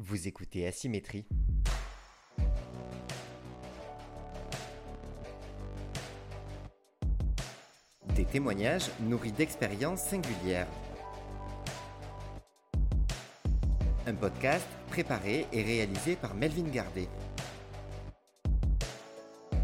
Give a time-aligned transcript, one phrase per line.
[0.00, 1.26] Vous écoutez Asymétrie.
[8.14, 10.68] Des témoignages nourris d'expériences singulières.
[14.06, 17.08] Un podcast préparé et réalisé par Melvin Gardet.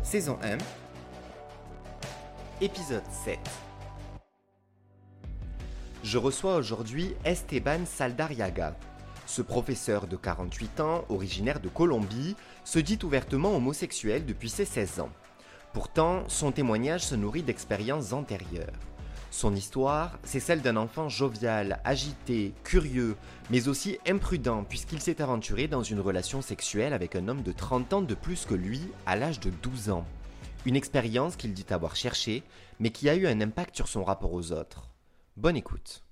[0.03, 0.59] Saison 1.
[2.61, 3.39] Épisode 7.
[6.03, 8.77] Je reçois aujourd'hui Esteban Saldariaga.
[9.27, 15.01] Ce professeur de 48 ans, originaire de Colombie, se dit ouvertement homosexuel depuis ses 16
[15.01, 15.11] ans.
[15.73, 18.79] Pourtant, son témoignage se nourrit d'expériences antérieures.
[19.31, 23.17] Son histoire, c'est celle d'un enfant jovial, agité, curieux,
[23.51, 27.93] mais aussi imprudent puisqu'il s'est aventuré dans une relation sexuelle avec un homme de 30
[27.95, 30.07] ans de plus que lui à l'âge de 12 ans.
[30.67, 32.45] Une expérience qu'il dit avoir cherchée,
[32.79, 34.89] mais qui a eu un impact sur son rapport aux autres.
[35.37, 36.04] Bonne écoute.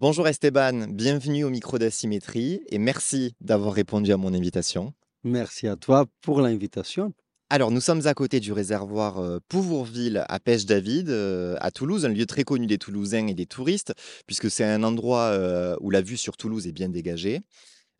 [0.00, 4.94] Bonjour Esteban, bienvenue au micro d'Asymétrie et merci d'avoir répondu à mon invitation.
[5.24, 7.12] Merci à toi pour l'invitation.
[7.50, 12.08] Alors, nous sommes à côté du réservoir euh, Pouvourville à Pêche-David, euh, à Toulouse, un
[12.08, 13.92] lieu très connu des Toulousains et des touristes,
[14.26, 17.42] puisque c'est un endroit euh, où la vue sur Toulouse est bien dégagée.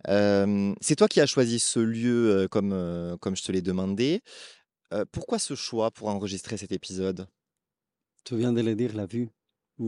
[0.06, 4.22] c'est toi qui as choisi ce lieu comme, comme je te l'ai demandé.
[5.12, 7.26] pourquoi ce choix pour enregistrer cet épisode?
[8.24, 9.28] Tu viens de le dire, la vue.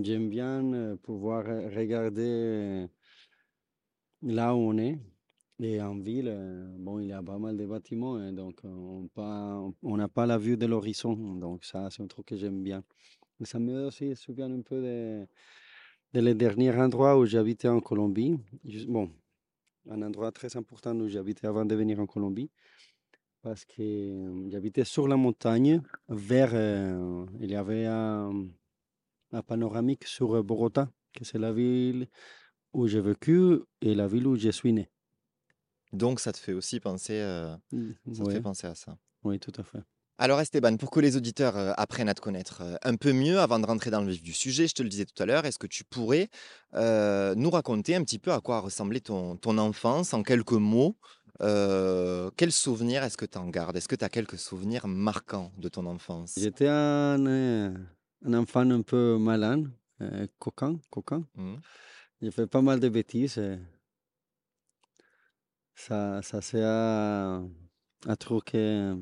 [0.01, 2.87] J'aime bien pouvoir regarder
[4.23, 4.99] là où on est.
[5.61, 6.34] Et en ville,
[6.79, 10.57] bon, il y a pas mal de bâtiments, hein, donc on n'a pas la vue
[10.57, 11.15] de l'horizon.
[11.34, 12.83] Donc ça, c'est un truc que j'aime bien.
[13.43, 15.27] ça me aussi souvient un peu de,
[16.15, 18.39] de le dernier endroit où j'habitais en Colombie.
[18.89, 19.11] Bon,
[19.91, 22.51] un endroit très important où j'habitais avant de venir en Colombie.
[23.43, 26.55] Parce que j'habitais sur la montagne, vers,
[27.41, 28.47] il y avait un,
[29.33, 32.08] un panoramique sur Bogota, que c'est la ville
[32.72, 34.91] où j'ai vécu et la ville où je suis né.
[35.92, 38.97] Donc ça te fait aussi penser, euh, mmh, ça te fait penser à ça.
[39.25, 39.80] Oui, tout à fait.
[40.19, 43.38] Alors Esteban, pour que les auditeurs euh, apprennent à te connaître euh, un peu mieux,
[43.38, 45.44] avant de rentrer dans le vif du sujet, je te le disais tout à l'heure,
[45.44, 46.28] est-ce que tu pourrais
[46.72, 50.97] nous raconter un petit peu à quoi ressemblait ton, ton enfance en quelques mots?
[51.41, 53.76] Quels souvenirs est-ce que tu en gardes?
[53.76, 56.34] Est-ce que tu as quelques souvenirs marquants de ton enfance?
[56.38, 57.75] J'étais un,
[58.25, 59.65] un, enfant un peu malin,
[60.38, 60.78] coquin.
[60.91, 61.25] coquin.
[61.34, 61.55] Mmh.
[62.21, 63.41] J'ai fait pas mal de bêtises.
[65.75, 67.49] Ça, ça c'est un,
[68.06, 68.97] un truc que,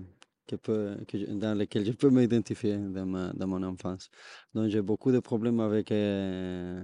[0.46, 4.10] que peut, que dans lequel je peux m'identifier dans, dans mon enfance.
[4.54, 6.82] Donc j'ai beaucoup de problèmes avec euh,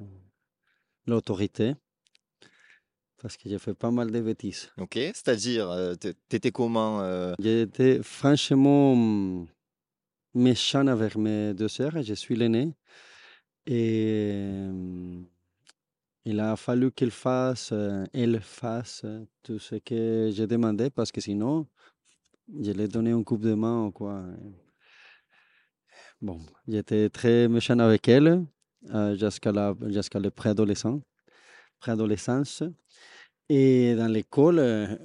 [1.07, 1.75] l'autorité
[3.19, 4.71] parce que j'ai fait pas mal de bêtises.
[4.79, 7.35] Ok, c'est-à-dire, euh, tu étais comment euh?
[7.39, 9.47] J'étais franchement
[10.37, 12.03] méchant avec mes deux sœurs.
[12.03, 12.75] Je suis l'aîné.
[13.67, 14.69] Et
[16.27, 21.13] il a fallu qu'il fasse, euh, elle fasse euh, tout ce que j'ai demandé parce
[21.13, 21.69] que sinon,
[22.61, 24.25] je lui ai donné un coup de main ou quoi.
[26.21, 28.45] Bon, j'étais très méchant avec elle
[28.93, 31.01] euh, jusqu'à la, jusqu'à le préadolescent,
[31.79, 32.65] préadolescence.
[33.49, 34.99] Et dans l'école,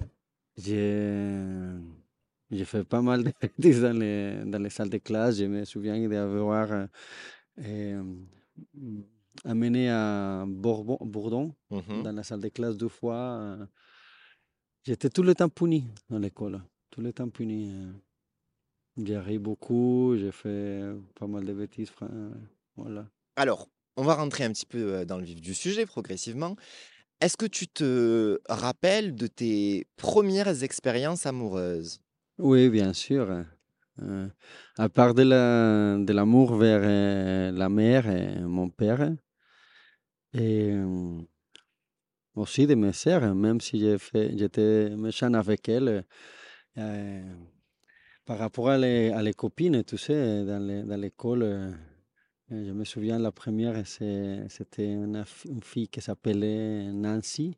[0.57, 1.37] j'ai,
[2.51, 5.37] j'ai fait pas mal de bêtises dans les, dans les salles de classe.
[5.37, 6.87] Je me souviens d'avoir
[9.45, 13.15] amené à Bourbon, Bourdon, mmh dans la salle de classe deux fois.
[13.15, 13.65] Euh,
[14.83, 17.71] j'étais tout le temps puni dans l'école, tout le temps puni.
[17.71, 17.91] Euh.
[18.97, 21.91] J'ai ri beaucoup, j'ai fait pas mal de bêtises.
[22.75, 23.07] Voilà.
[23.37, 26.55] Alors, on va rentrer un petit peu euh, dans le vif du sujet progressivement.
[27.21, 32.01] Est-ce que tu te rappelles de tes premières expériences amoureuses?
[32.43, 33.45] Oui, bien sûr.
[34.01, 34.27] Euh,
[34.79, 39.11] à part de la, de l'amour vers euh, la mère et mon père,
[40.33, 41.19] et euh,
[42.33, 46.03] aussi de mes sœurs, même si j'étais méchant avec elles,
[48.25, 51.77] par rapport à les, copines, tu sais, dans, l'école,
[52.49, 57.55] je me souviens, la première, c'était une, une, fille qui s'appelait Nancy,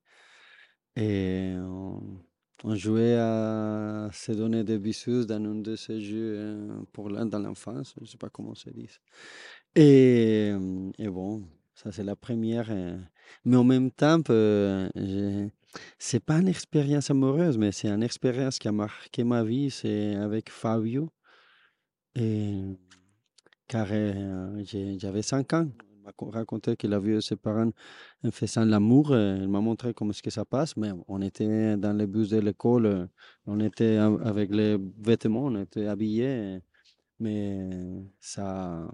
[0.98, 2.20] et on
[2.72, 7.94] jouait à se donner des bisous dans un de ces jeux euh, pour dans l'enfance,
[7.98, 8.90] je ne sais pas comment se dit.
[9.76, 11.44] Et, euh, et bon,
[11.76, 12.68] ça c'est la première.
[12.70, 12.98] Euh,
[13.46, 14.20] mais en même temps,
[15.98, 20.16] c'est pas une expérience amoureuse, mais c'est une expérience qui a marqué ma vie, c'est
[20.16, 21.10] avec Fabio.
[23.68, 25.68] Car j'avais 5 ans
[26.20, 27.72] raconté qu'il a vu ses parents
[28.24, 29.12] en faisant l'amour.
[29.16, 30.76] Il m'a montré comment est-ce que ça passe.
[30.78, 33.10] Mais on était dans les bus de l'école,
[33.46, 36.60] on était avec les vêtements, on était habillés.
[37.20, 37.70] Mais
[38.20, 38.88] ça,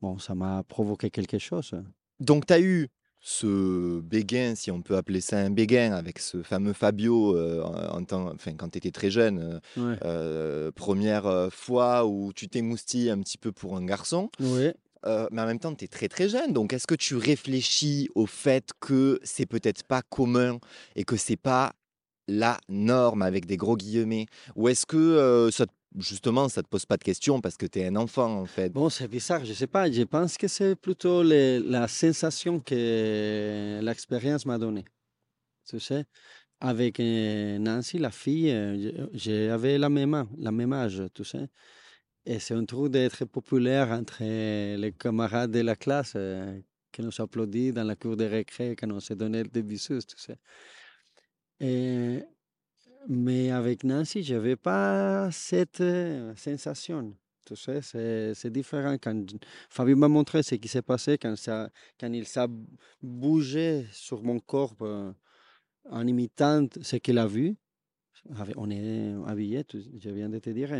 [0.00, 1.74] bon, ça m'a provoqué quelque chose.
[2.18, 2.88] Donc, tu as eu
[3.22, 8.02] ce béguin, si on peut appeler ça un béguin, avec ce fameux Fabio, euh, en
[8.04, 9.98] temps, enfin, quand tu étais très jeune, euh, Ouais.
[10.04, 14.74] euh, première euh, fois où tu t'es moustillé un petit peu pour un garçon, Ouais.
[15.04, 16.52] Mais en même temps, tu es très très jeune.
[16.52, 20.58] Donc, est-ce que tu réfléchis au fait que c'est peut-être pas commun
[20.96, 21.72] et que c'est pas
[22.28, 24.26] la norme avec des gros guillemets?
[24.56, 27.66] Ou est-ce que euh, ça, te- justement, ça te pose pas de questions parce que
[27.66, 28.70] tu es un enfant en fait?
[28.72, 29.90] Bon, c'est bizarre, je sais pas.
[29.90, 34.84] Je pense que c'est plutôt la sensation que l'expérience m'a donnée.
[35.68, 36.04] Tu sais,
[36.60, 38.50] avec Nancy, la fille,
[39.12, 41.48] j'avais la même, la même âge, tu sais.
[42.26, 46.60] Et c'est un truc d'être populaire entre les camarades de la classe euh,
[46.92, 50.16] qui nous applaudissent dans la cour de récré quand on se donnait des bisous, tu
[50.18, 50.36] sais.
[51.60, 52.22] Et-
[53.08, 57.16] mais avec Nancy, je n'avais pas cette euh, sensation.
[57.46, 57.80] Tu sais,
[58.34, 58.96] c'est différent.
[59.02, 59.24] Quand
[59.70, 62.46] Fabien m'a montré ce qui s'est passé quand, ça, quand il s'est
[63.02, 65.12] bougé sur mon corps euh,
[65.90, 67.56] en imitant ce qu'il a vu.
[68.56, 70.70] On est habillés, tu- je viens de te dire.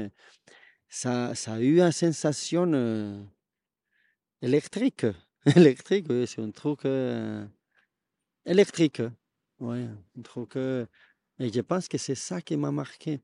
[0.92, 3.22] Ça, ça a eu une sensation euh,
[4.42, 5.06] électrique.
[5.56, 7.46] électrique, oui, c'est un truc euh,
[8.44, 9.00] électrique.
[9.60, 10.56] Oui, un truc.
[10.56, 10.84] euh,
[11.38, 13.20] et je pense que c'est ça qui m'a marqué.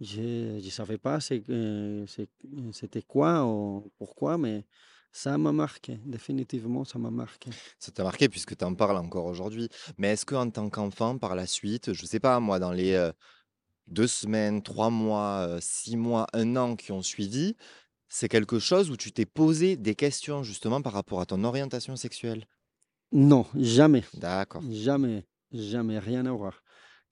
[0.00, 4.64] Je ne savais pas c'était quoi ou pourquoi, mais
[5.12, 6.00] ça m'a marqué.
[6.06, 7.50] Définitivement, ça m'a marqué.
[7.78, 9.68] Ça t'a marqué puisque tu en parles encore aujourd'hui.
[9.98, 13.10] Mais est-ce qu'en tant qu'enfant, par la suite, je sais pas, moi, dans les
[13.86, 17.56] deux semaines, trois mois, euh, six mois, un an qui ont suivi,
[18.08, 21.96] c'est quelque chose où tu t'es posé des questions justement par rapport à ton orientation
[21.96, 22.46] sexuelle?
[23.12, 24.04] Non, jamais.
[24.14, 24.62] D'accord.
[24.70, 26.62] Jamais, jamais, rien à voir.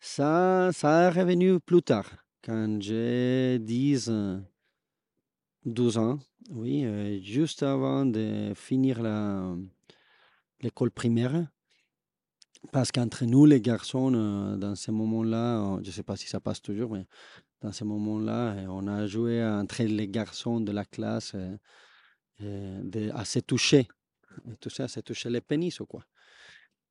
[0.01, 2.11] Ça, ça est revenu plus tard,
[2.43, 4.39] quand j'ai 10, euh,
[5.65, 6.19] 12 ans,
[6.51, 9.01] oui, euh, juste avant de finir
[10.61, 11.47] l'école primaire.
[12.70, 16.38] Parce qu'entre nous, les garçons, euh, dans ces moments-là, je ne sais pas si ça
[16.38, 17.06] passe toujours, mais
[17.61, 21.35] dans ces moments-là, euh, on a joué entre les garçons de la classe
[22.41, 23.88] euh, à se toucher.
[24.61, 26.05] Tout ça, à se toucher les pénis ou quoi.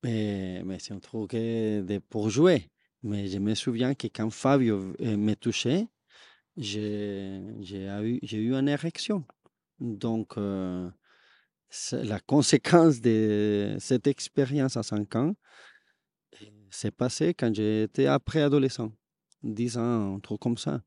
[0.03, 2.69] Mais, c'est un truc de, pour jouer.
[3.03, 5.87] Mais je me souviens que quand Fabio me touchait,
[6.57, 9.23] j'ai eu, une érection.
[9.79, 10.35] Donc,
[11.91, 15.35] la conséquence de cette expérience à 5 ans
[16.69, 18.91] s'est passé quand j'étais après adolescent,
[19.43, 20.81] 10 ans, un truc comme ça.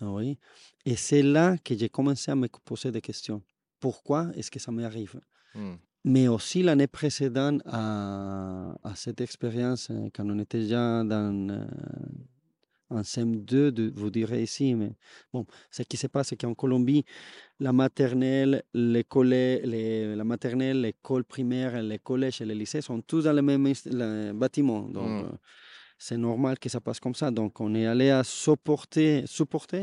[0.00, 0.38] Ah Oui.
[0.84, 3.42] Et c'est là que j'ai commencé à me poser des questions.
[3.80, 5.20] Pourquoi est-ce que ça m'arrive?
[5.54, 5.76] Hmm.
[6.04, 11.66] Mais aussi l'année précédente à, à cette expérience, euh, quand on était déjà dans, euh,
[12.90, 14.92] en CM2, de, vous direz ici, mais
[15.32, 17.04] bon, ce qui se passe, c'est qu'en Colombie,
[17.58, 23.24] la maternelle, l'école, les- la maternelle, l'école primaire, les collèges et les lycées sont tous
[23.24, 23.72] dans le même
[24.34, 24.82] bâtiment.
[24.82, 25.24] Donc, Mm.
[25.24, 25.36] euh,
[25.98, 27.30] c'est normal que ça passe comme ça.
[27.30, 29.80] Donc, on est allé à supporter, supporter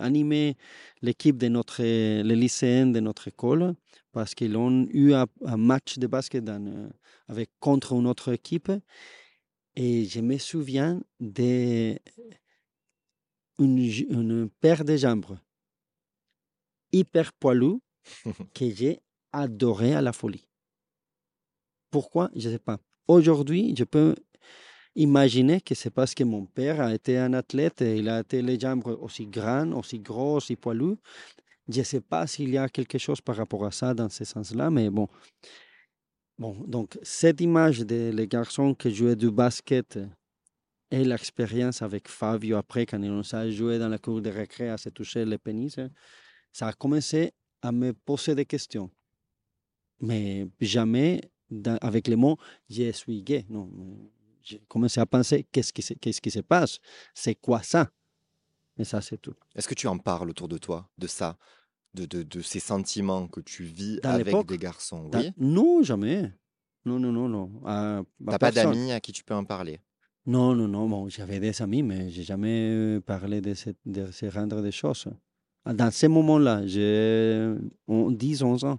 [0.00, 0.56] animer
[1.00, 3.74] l'équipe de notre, les lycéens de notre école
[4.12, 6.88] parce qu'ils ont eu un, un match de basket dans, euh,
[7.28, 8.70] avec, contre une autre équipe.
[9.80, 12.00] Et je me souviens d'une
[13.60, 15.38] une paire de jambes
[16.90, 17.76] hyper poilue
[18.54, 18.98] que j'ai
[19.30, 20.48] adoré à la folie.
[21.92, 22.28] Pourquoi?
[22.34, 22.78] Je ne sais pas.
[23.06, 24.16] Aujourd'hui, je peux
[24.96, 28.42] imaginer que c'est parce que mon père a été un athlète et il a été
[28.42, 30.96] les jambes aussi grandes, aussi grosses, aussi poilues.
[31.68, 34.24] Je ne sais pas s'il y a quelque chose par rapport à ça dans ce
[34.24, 35.06] sens-là, mais bon.
[36.38, 39.98] Bon, donc cette image des les garçons qui jouaient du basket
[40.90, 44.78] et l'expérience avec Fabio après, quand on s'est joué dans la cour de récré à
[44.78, 45.90] se toucher les pénis, hein,
[46.52, 48.88] ça a commencé à me poser des questions.
[50.00, 51.20] Mais jamais
[51.80, 52.38] avec les mots
[52.70, 53.44] je suis gay.
[53.48, 56.78] Non, mais j'ai commencé à penser qu'est-ce qui, qu'est-ce qui se passe?
[57.14, 57.90] C'est quoi ça?
[58.78, 59.34] Et ça, c'est tout.
[59.56, 61.36] Est-ce que tu en parles autour de toi, de ça,
[61.94, 65.32] de, de, de ces sentiments que tu vis Dans avec des garçons Oui.
[65.38, 66.32] Non, jamais.
[66.84, 68.04] Non, non, non, non.
[68.26, 69.80] T'as pas d'amis à qui tu peux en parler?
[70.26, 70.88] Non, non, non.
[70.88, 74.72] Bon, j'avais des amis, mais j'ai jamais euh, parlé de, cette- de ce rendre des
[74.72, 75.06] choses.
[75.64, 77.54] Ah, Dans ces moments-là, j'ai
[77.86, 78.78] on- 10, 11 ans.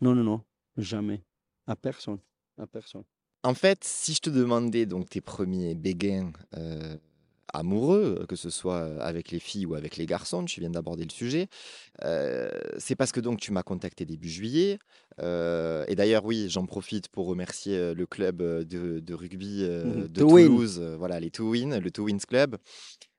[0.00, 0.42] Non, non, non.
[0.76, 1.22] Jamais.
[1.66, 2.18] À personne.
[2.58, 3.04] À personne.
[3.42, 6.96] En fait, si je te demandais donc tes premiers béguins euh,
[7.52, 11.10] amoureux, que ce soit avec les filles ou avec les garçons, tu viens d'aborder le
[11.10, 11.48] sujet,
[12.04, 14.78] euh, c'est parce que donc tu m'as contacté début juillet.
[15.22, 19.64] euh, et d'ailleurs, oui, j'en profite pour remercier euh, le club euh, de, de rugby
[19.64, 20.08] euh, Mhm.
[20.08, 20.20] de.
[20.20, 22.56] Toulouse, euh, voilà, les Twins, le Twins Club,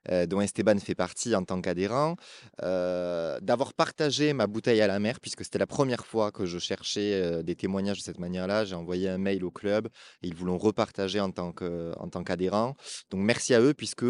[0.09, 2.15] euh, dont Esteban fait partie en tant qu'adhérent,
[2.63, 6.57] euh, d'avoir partagé ma bouteille à la mer, puisque c'était la première fois que je
[6.57, 8.65] cherchais euh, des témoignages de cette manière-là.
[8.65, 9.89] J'ai envoyé un mail au club
[10.23, 12.75] et ils voulaient repartager en tant qu'adhérent.
[13.11, 14.05] Donc merci à eux, puisque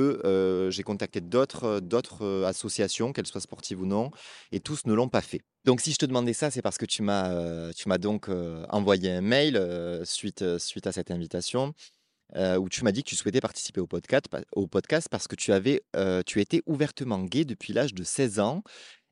[0.70, 4.12] j'ai contacté d'autres associations, qu'elles soient sportives ou non,
[4.52, 5.42] et tous ne l'ont pas fait.
[5.66, 8.30] Donc si je te demandais ça, c'est parce que tu m'as donc
[8.70, 11.74] envoyé un mail suite, suite à cette invitation.
[12.36, 15.36] Euh, où tu m'as dit que tu souhaitais participer au podcast, au podcast parce que
[15.36, 18.64] tu, avais, euh, tu étais ouvertement gay depuis l'âge de 16 ans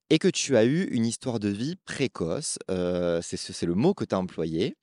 [0.09, 2.57] et que tu as eu une histoire de vie précoce.
[2.71, 4.77] Euh, c'est le mot que tu as employé.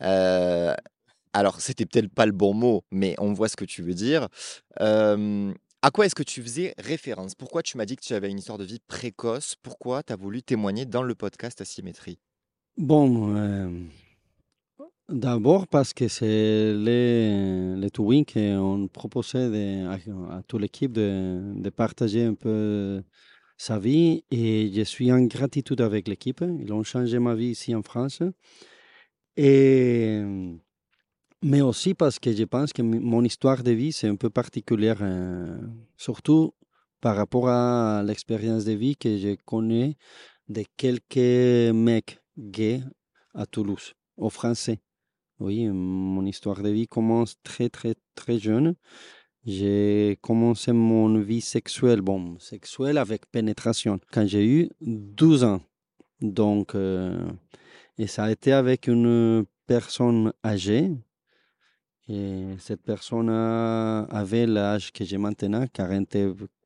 [0.00, 4.28] alors, c'était peut-être pas le bon mot, mais on voit ce que tu veux dire.
[4.78, 7.34] à quoi est-ce que tu faisais référence?
[7.34, 9.54] Pourquoi tu m'as dit que tu avais une histoire de vie précoce?
[9.62, 12.18] Pourquoi tu as voulu témoigner dans le podcast Asymétrie?
[12.76, 13.34] Bon,
[15.12, 21.52] D'abord parce que c'est les, les Twins qu'on proposait de, à, à toute l'équipe de,
[21.54, 23.02] de, partager un peu
[23.58, 26.42] sa vie et je suis en gratitude avec l'équipe.
[26.58, 28.22] Ils ont changé ma vie ici en France.
[29.36, 30.22] Et,
[31.42, 35.02] mais aussi parce que je pense que mon histoire de vie, c'est un peu particulière,
[35.02, 35.60] hein,
[35.98, 36.54] surtout
[37.02, 39.98] par rapport à l'expérience de vie que je connais
[40.48, 42.80] de quelques mecs gays
[43.34, 44.78] à Toulouse, aux Français.
[45.42, 48.76] Oui, mon histoire de vie commence très, très, très jeune.
[49.44, 55.60] J'ai commencé mon vie sexuelle, bon, sexuelle avec pénétration, quand j'ai eu 12 ans.
[56.20, 57.28] Donc, euh,
[57.98, 60.92] et ça a été avec une personne âgée.
[62.08, 66.16] Et cette personne avait l'âge que j'ai maintenant, 40,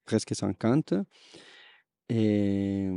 [0.05, 0.93] presque 50.
[2.11, 2.91] Et,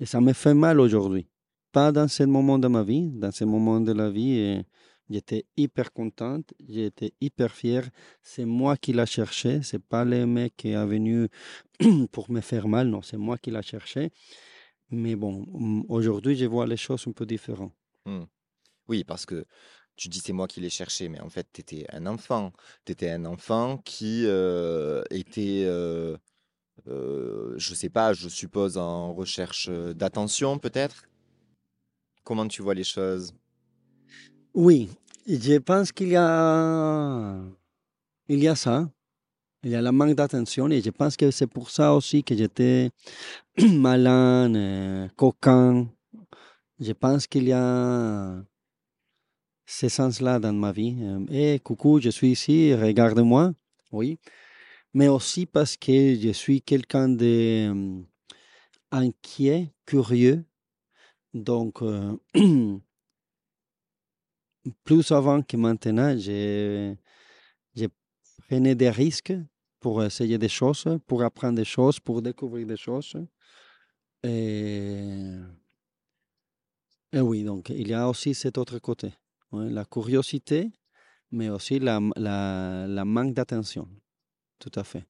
[0.00, 1.26] et ça me fait mal aujourd'hui
[1.74, 3.10] pas dans ce moment de ma vie.
[3.10, 4.62] Dans ce moment de la vie,
[5.10, 7.86] j'étais hyper contente, j'étais hyper fière.
[8.22, 11.28] C'est moi qui l'a cherché, c'est pas le mec qui est venu
[12.12, 14.12] pour me faire mal, non, c'est moi qui l'a cherché.
[14.90, 15.34] Mais bon,
[15.88, 17.74] aujourd'hui, je vois les choses un peu différentes.
[18.06, 18.22] Mmh.
[18.88, 19.44] Oui, parce que
[19.96, 22.52] tu dis c'est moi qui l'ai cherché, mais en fait, tu étais un enfant.
[22.84, 26.16] Tu étais un enfant qui euh, était, euh,
[26.86, 31.08] euh, je sais pas, je suppose, en recherche d'attention peut-être?
[32.24, 33.34] Comment tu vois les choses?
[34.54, 34.88] Oui,
[35.26, 37.38] je pense qu'il y a,
[38.28, 38.90] il y a ça.
[39.62, 42.36] Il y a la manque d'attention et je pense que c'est pour ça aussi que
[42.36, 42.90] j'étais
[43.58, 45.86] malin, euh, coquin.
[46.78, 48.44] Je pense qu'il y a
[49.66, 50.96] ce sens-là dans ma vie.
[51.30, 53.52] Et eh, coucou, je suis ici, regarde-moi.
[53.92, 54.18] Oui.
[54.92, 58.06] Mais aussi parce que je suis quelqu'un d'inquiet,
[59.62, 60.44] euh, curieux,
[61.34, 62.16] donc, euh,
[64.84, 66.96] plus avant que maintenant, j'ai
[68.48, 69.34] pris des risques
[69.80, 73.16] pour essayer des choses, pour apprendre des choses, pour découvrir des choses.
[74.22, 75.36] Et,
[77.12, 79.12] oui, donc il y a aussi cet autre côté,
[79.52, 80.70] la curiosité,
[81.32, 83.88] mais aussi la, la manque d'attention.
[84.58, 85.04] Tout à fait.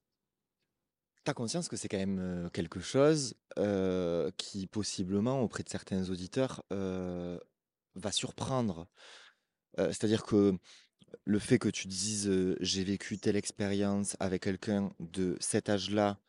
[1.25, 3.33] Tu as conscience que c'est quand même quelque chose
[4.37, 8.87] qui, possiblement, auprès de certains auditeurs, va surprendre?
[9.77, 10.53] C'est-à-dire que
[11.25, 16.19] le fait que tu dises j'ai vécu telle expérience avec quelqu'un de cet âge-là,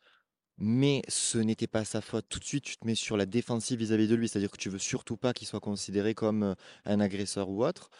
[0.57, 3.79] mais ce n'était pas sa faute, tout de suite tu te mets sur la défensive
[3.79, 7.49] vis-à-vis de lui, c'est-à-dire que tu veux surtout pas qu'il soit considéré comme un agresseur
[7.49, 7.91] ou autre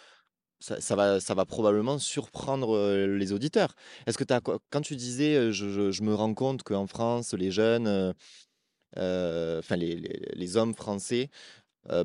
[0.59, 3.75] ça, va, ça va probablement surprendre les auditeurs.
[4.05, 8.13] Est-ce que as, quand tu disais, je, me rends compte qu'en France, les jeunes,
[8.95, 11.29] enfin les, hommes français,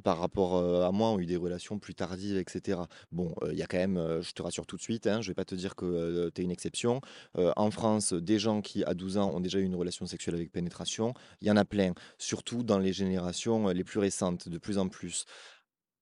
[0.05, 2.81] par rapport à moi, ont eu des relations plus tardives, etc.
[3.11, 5.31] Bon, il y a quand même, je te rassure tout de suite, hein, je ne
[5.31, 7.01] vais pas te dire que tu es une exception.
[7.35, 10.53] en France, des gens qui, à 12 ans, ont déjà eu une relation sexuelle avec
[10.53, 14.79] pénétration, il y en a plein, surtout dans les générations les plus récentes, de plus
[14.79, 15.25] en plus.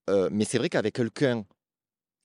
[0.09, 1.45] mais c'est vrai qu'avec quelqu'un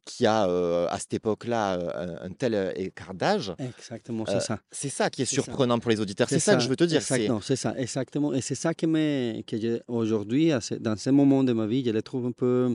[0.06, 0.44] qui a
[0.88, 3.52] à cette époque-là un, tel écart d'âge.
[3.58, 4.58] Exactement, c'est ça.
[4.70, 6.28] C'est ça qui est, surprenant pour les auditeurs.
[6.28, 6.98] C'est ça, que je veux te dire.
[6.98, 8.32] Exactement, c'est ça, exactement.
[8.32, 12.26] Et c'est ça qui que aujourd'hui, dans ce moment de ma vie, je les trouve
[12.26, 12.74] un peu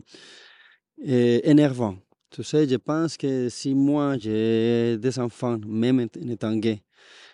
[1.04, 1.96] énervant.
[2.30, 6.82] Tu sais, je pense que si moi j'ai des enfants, même en étant gay,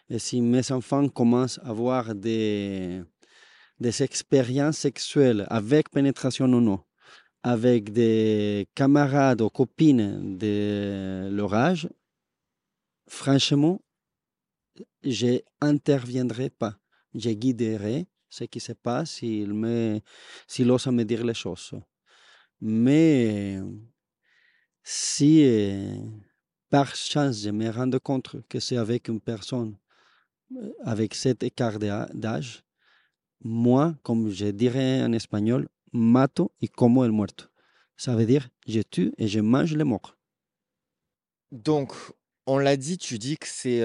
[0.09, 3.01] et si mes enfants commencent à avoir des,
[3.79, 6.79] des expériences sexuelles avec pénétration ou non,
[7.53, 11.87] avec des camarades ou copines de leur âge,
[13.07, 13.79] franchement,
[15.01, 16.75] je n'interviendrai pas.
[17.15, 20.01] Je guiderai ce qui se passe s'il me,
[20.45, 21.71] s'il me dire les choses.
[22.59, 23.59] Mais
[24.83, 25.31] si
[26.69, 29.77] par chance je me rends compte que c'est avec une personne
[30.83, 32.65] avec cet écart d'âge,
[33.41, 37.45] moi, comme je dirais en espagnol, mato y como el muerto.
[37.95, 40.17] Ça veut dire je tue et je mange les morts.
[41.51, 41.93] Donc,
[42.45, 43.81] on l'a dit, tu dis que c'est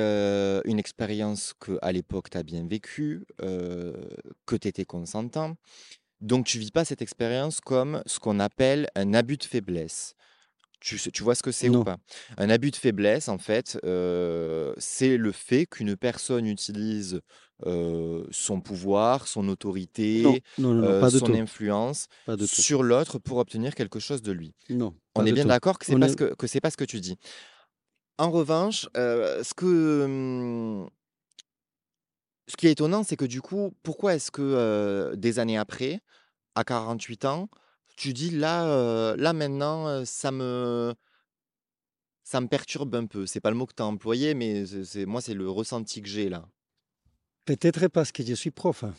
[0.64, 5.56] une expérience que à l'époque tu as bien vécue, que tu étais consentant.
[6.20, 10.14] Donc tu vis pas cette expérience comme ce qu'on appelle un abus de faiblesse.
[10.82, 11.96] Tu, tu vois ce que c'est ou pas?
[12.36, 13.78] Un abus de faiblesse, en fait,
[14.78, 17.20] c'est le fait qu'une personne utilise
[17.64, 22.08] son pouvoir, son autorité, son influence
[22.44, 24.54] sur l'autre pour obtenir quelque chose de lui.
[24.70, 24.94] Non.
[25.14, 27.16] On est bien d'accord que pas, que, que pas ce que tu dis.
[28.18, 30.90] En revanche, ce que mmh,
[32.48, 36.00] ce qui est étonnant, c'est que du coup, pourquoi est-ce que des années après,
[36.56, 37.48] à 48 ans,
[37.96, 40.94] tu dis là, là maintenant, ça me
[42.24, 43.26] ça me perturbe un peu.
[43.26, 46.08] C'est pas le mot que tu as employé, mais c'est moi, c'est le ressenti que
[46.08, 46.48] j'ai là.
[47.44, 48.94] Peut-être parce que je suis prof hein,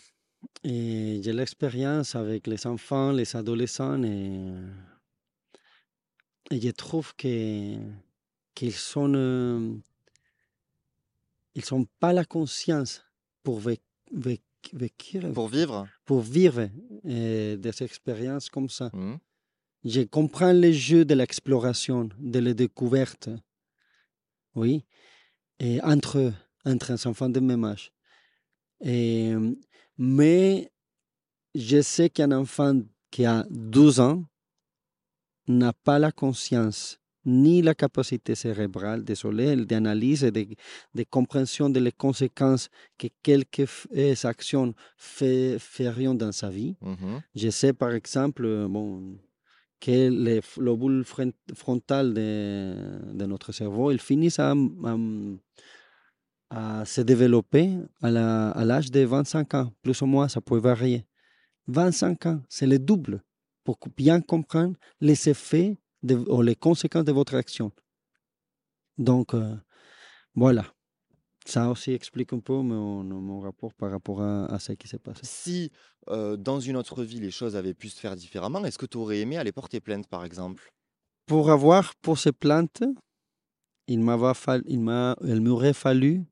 [0.64, 4.54] et j'ai l'expérience avec les enfants, les adolescents et,
[6.52, 7.78] je trouve que
[8.54, 9.82] qu'ils sont
[11.56, 13.04] ils sont pas la conscience
[13.44, 13.62] pour
[15.34, 15.88] pour vivre?
[16.06, 16.70] Pour vivre
[17.06, 18.90] euh, des expériences comme ça.
[18.94, 19.16] Mmh.
[19.86, 23.30] Je comprends le jeu de l'exploration, de la découverte,
[24.56, 24.86] oui,
[25.60, 26.32] et entre
[26.66, 27.92] entre un enfants de même âge.
[28.82, 29.34] Et,
[29.98, 30.72] mais
[31.56, 32.80] je sais qu'un enfant
[33.12, 34.24] qui a 12 ans
[35.48, 40.46] n'a pas la conscience ni la capacité cérébrale, désolé, d'analyse et de,
[40.94, 43.88] de, compréhension des conséquences que quelques
[44.26, 46.76] actions fait, feront dans sa vie.
[47.36, 49.18] Je sais par exemple bon,
[49.80, 51.04] que le lobule
[51.56, 52.76] frontal de,
[53.14, 54.54] de, notre cerveau, il finit à,
[56.50, 61.06] à, se développer à l'âge de 25 ans, plus ou moins, ça peut varier.
[61.68, 63.22] 25 ans, c'est le double
[63.64, 67.72] pour bien comprendre les effets les conséquences de votre action.
[68.98, 69.56] Donc, euh,
[70.36, 70.66] voilà.
[71.46, 75.22] Ça aussi explique un peu mon, mon rapport par rapport à, ce qui s'est passé.
[75.24, 75.72] Si
[76.08, 78.98] euh, dans une autre vie les choses avaient pu se faire différemment, est-ce que tu
[78.98, 80.72] aurais aimé aller porter plainte par exemple?
[81.26, 82.84] Pour avoir pour ces plaintes,
[83.88, 84.02] il
[84.36, 86.24] fallu, il m'aurait fallu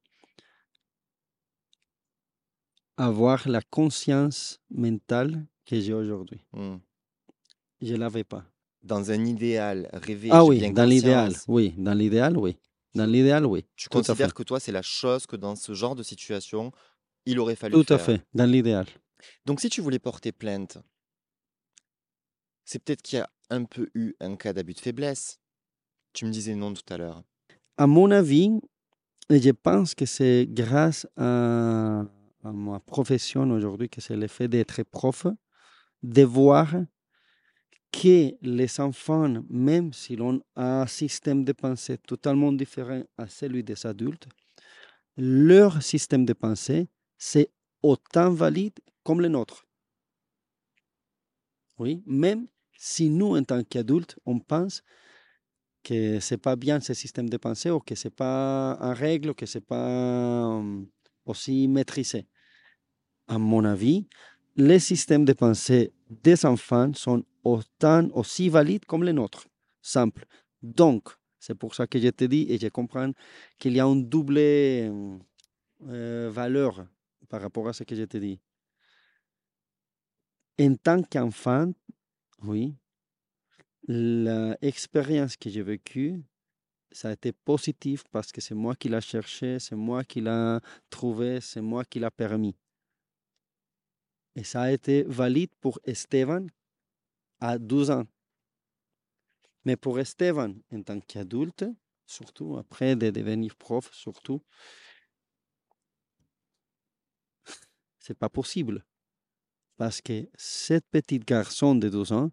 [2.96, 6.41] avoir la conscience mentale que j'ai aujourd'hui.
[6.54, 6.78] Mmh.
[7.82, 8.46] Je ne l'avais pas
[8.84, 10.30] dans un idéal rêvé.
[10.32, 11.74] Ah oui, dans l'idéal, oui.
[11.78, 12.58] Dans l'idéal, oui.
[12.96, 13.65] Dans l'idéal, oui.
[13.76, 16.72] Tu considères que toi, c'est la chose que dans ce genre de situation,
[17.26, 17.96] il aurait fallu Tout faire.
[17.96, 18.86] à fait, dans l'idéal.
[19.46, 20.78] Donc, si tu voulais porter plainte,
[22.65, 25.39] c'est peut-être qu'il y a un peu eu un cas d'abus de faiblesse.
[26.13, 27.24] Tu me disais non tout à l'heure.
[27.78, 28.50] À mon avis,
[29.30, 32.02] je pense que c'est grâce à,
[32.44, 35.28] à ma profession aujourd'hui, que c'est le fait d'être prof,
[36.04, 36.74] de voir
[38.02, 43.64] que les enfants, même si l'on a un système de pensée totalement différent à celui
[43.64, 44.28] des adultes,
[45.18, 46.88] leur système de pensée,
[47.20, 47.52] c'est
[47.84, 49.68] autant valide comme le nôtre.
[51.78, 54.82] Oui, même si nous, en tant qu'adultes, on pense
[55.84, 59.34] que c'est pas bien ce système de pensée ou que c'est pas en règle, ou
[59.36, 60.88] que c'est pas hum,
[61.26, 62.26] aussi maîtrisé.
[63.28, 64.08] À mon avis,
[64.56, 69.47] les systèmes de pensée des enfants sont autant aussi valides comme les nôtres.
[69.82, 70.25] Simple.
[70.62, 73.12] Donc, c'est pour ça que je te dis et je comprends
[73.58, 76.86] qu'il y a une double euh, valeur
[77.30, 78.39] par rapport à ce que je te dis.
[80.60, 81.71] En tant qu'enfant,
[82.43, 82.75] oui,
[83.88, 86.21] l'expérience que j'ai vécue,
[86.91, 90.58] ça a été positif parce que c'est moi qui l'ai cherché, c'est moi qui l'ai
[90.89, 92.56] trouvé, c'est moi qui l'ai permis.
[94.36, 96.45] Et ça a été valide pour Esteban
[97.41, 98.06] à 12 ans.
[99.65, 101.65] Mais pour Esteban, en tant qu'adulte,
[102.06, 104.41] surtout après de devenir prof, surtout,
[107.99, 108.86] c'est pas possible.
[109.77, 112.32] Parce que cette petite garçon de 12 ans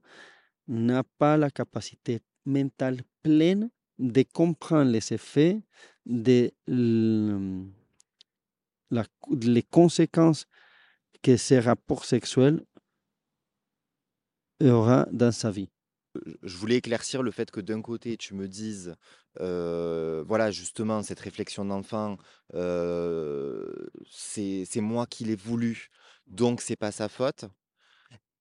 [0.68, 5.62] n'a pas la capacité mentale pleine de comprendre les effets,
[6.06, 6.52] de,
[9.30, 10.46] les conséquences
[11.22, 12.64] que ces rapports sexuels
[14.60, 15.68] aura dans sa vie.
[16.42, 18.94] Je voulais éclaircir le fait que d'un côté, tu me dises,
[19.38, 22.16] voilà, justement, cette réflexion d'enfant,
[24.10, 25.88] c'est moi qui l'ai voulu,
[26.26, 27.44] donc c'est pas sa faute.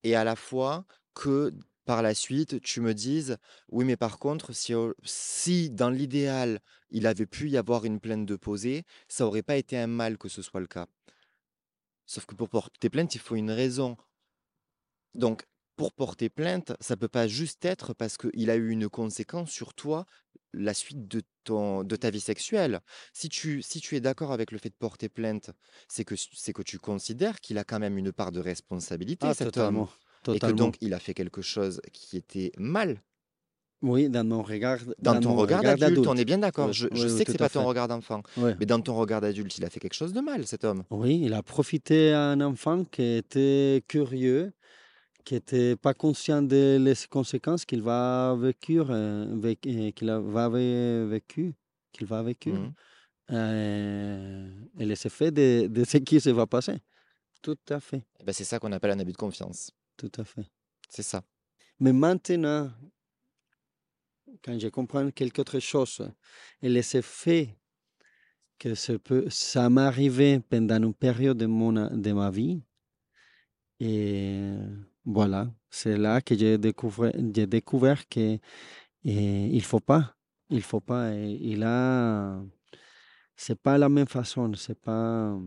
[0.03, 1.53] Et à la fois que
[1.86, 3.38] par la suite, tu me dises,
[3.69, 8.25] oui, mais par contre, si, si dans l'idéal, il avait pu y avoir une plainte
[8.25, 10.88] de posée, ça aurait pas été un mal que ce soit le cas.
[12.06, 13.97] Sauf que pour porter plainte, il faut une raison.
[15.13, 15.45] Donc,
[15.78, 19.74] pour porter plainte, ça peut pas juste être parce qu'il a eu une conséquence sur
[19.74, 20.06] toi,
[20.54, 22.82] la suite de ton, de ta vie sexuelle.
[23.13, 25.52] Si tu, si tu es d'accord avec le fait de porter plainte,
[25.88, 29.34] c'est que, c'est que tu considères qu'il a quand même une part de responsabilité, Ah,
[29.34, 29.86] cet homme.
[29.86, 29.86] totalement.
[29.86, 30.56] Et que Totalement.
[30.58, 33.02] donc, il a fait quelque chose qui était mal.
[33.84, 36.70] Oui, dans mon regard, Dans dans ton regard regard d'adulte, on est bien d'accord.
[36.70, 37.68] Oui, Je, je oui, oui, sais que c'est pas ton fait.
[37.68, 38.24] regard d'enfant.
[38.60, 40.84] Mais dans ton regard d'adulte, il a fait quelque chose de mal, cet homme.
[40.90, 44.52] Oui, il a profité à un enfant qui était curieux,
[45.28, 48.86] qui n'était pas conscient des conséquences qu'il va vécu, euh,
[49.44, 49.56] euh,
[49.92, 51.54] qu'il va vé- vécu,
[51.92, 52.74] qu'il va vécu, Mhm.
[53.32, 56.78] euh, et les effets de, de ce qui se va passer.
[57.42, 59.70] Tout à fait, Eh ben, c'est ça qu'on appelle un abus de confiance.
[59.98, 60.46] tout à fait.
[60.88, 61.22] C'est ça.
[61.78, 62.72] Mais maintenant,
[64.42, 66.10] quand je comprends quelque autre chose,
[66.62, 67.50] et les effets
[68.58, 72.62] que ça, peut, ça m'est arrivé pendant une période de, mon, de ma vie,
[73.80, 74.54] et
[75.08, 78.39] voilà, c'est là que j'ai découvert, j'ai découvert que
[79.06, 80.17] et il faut pas,
[80.50, 82.43] il faut pas, et il a,
[83.38, 85.39] c'est pas la même façon, c'est pas.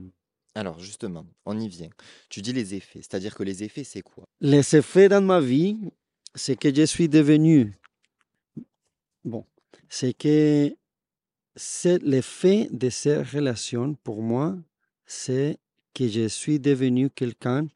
[0.54, 1.90] Alors, justement, on y vient.
[2.30, 3.00] Tu dis les effets.
[3.02, 4.24] C'est-à-dire que les effets, c'est quoi?
[4.40, 5.78] Les effets dans ma vie,
[6.34, 7.78] c'est que je suis devenu,
[9.24, 9.44] bon,
[9.90, 10.74] c'est que
[11.54, 14.56] c'est l'effet de ces relations pour moi,
[15.04, 15.58] c'est
[15.92, 17.66] que je suis devenu quelqu'un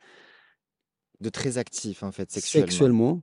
[1.25, 2.67] De très actif, en fait, sexuellement.
[2.67, 3.23] sexuellement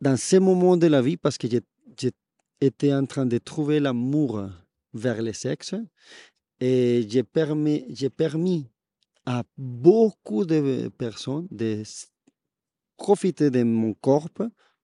[0.00, 4.48] dans ces moments de la vie parce que j'étais en train de trouver l'amour
[4.94, 5.74] vers le sexe
[6.60, 8.66] et j'ai permis, j'ai permis
[9.26, 11.82] à beaucoup de personnes de
[12.96, 14.28] profiter de mon corps,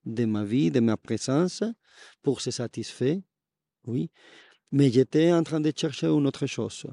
[0.05, 1.63] de ma vie, de ma présence
[2.23, 3.19] pour se satisfaire,
[3.87, 4.11] oui.
[4.73, 6.87] Mais j'étais en train de chercher une autre chose.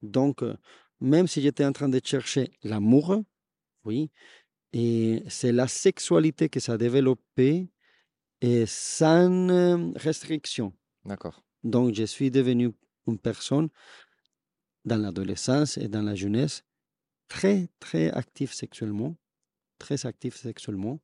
[0.00, 0.56] Donc, euh,
[1.00, 3.22] même si j'étais en train de chercher l'amour,
[3.84, 4.10] oui,
[4.72, 7.68] et c'est la sexualité que ça a développé
[8.40, 10.72] et sans euh, restriction.
[11.04, 11.42] D'accord.
[11.64, 12.72] Donc, je suis devenu
[13.06, 13.68] une personne
[14.84, 16.62] dans l'adolescence et dans la jeunesse
[17.28, 19.16] très, très active sexuellement,
[19.78, 21.00] très active sexuellement.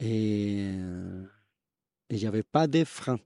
[0.00, 1.24] Et, euh,
[2.10, 3.18] et j'avais pas de frein.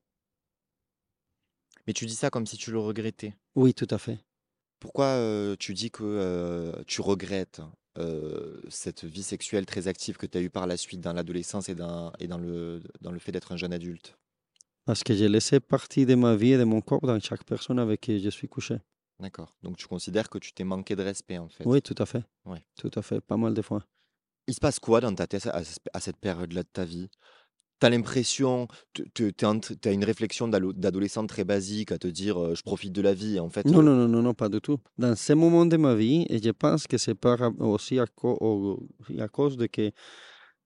[1.86, 3.34] Mais tu dis ça comme si tu le regrettais.
[3.54, 4.18] Oui, tout à fait.
[4.78, 7.60] Pourquoi euh, tu dis que euh, tu regrettes?
[7.98, 11.68] Euh, cette vie sexuelle très active que tu as eue par la suite dans l'adolescence
[11.68, 14.16] et, dans, et dans, le, dans le fait d'être un jeune adulte?
[14.84, 17.78] Parce que j'ai laissé partie de ma vie et de mon corps dans chaque personne
[17.78, 18.78] avec qui je suis couché.
[19.20, 19.54] D'accord.
[19.62, 21.64] Donc tu considères que tu t'es manqué de respect, en fait?
[21.66, 22.24] Oui, tout à fait.
[22.44, 22.62] Ouais.
[22.76, 23.84] Tout à fait, pas mal de fois.
[24.46, 27.10] Il se passe quoi dans ta tête à cette période-là de ta vie?
[27.80, 28.66] T'as l'impression,
[29.14, 33.14] tu as une réflexion d'adolescent très basique à te dire euh, je profite de la
[33.14, 33.38] vie.
[33.38, 34.78] En fait, Non, euh, non, non, non, non, pas du tout.
[34.98, 37.16] Dans ces moments de ma vie, et je pense que c'est
[37.60, 38.88] aussi à, co- au-
[39.20, 39.92] à cause de que